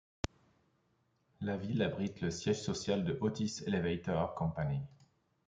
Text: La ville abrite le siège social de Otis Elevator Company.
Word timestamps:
La 1.41 1.57
ville 1.57 1.83
abrite 1.83 2.21
le 2.21 2.31
siège 2.31 2.59
social 2.59 3.03
de 3.03 3.15
Otis 3.21 3.61
Elevator 3.67 4.33
Company. 4.33 4.81